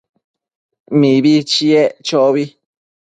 Mibi 0.99 1.33
chiec 1.51 1.93
chobi 2.07 2.43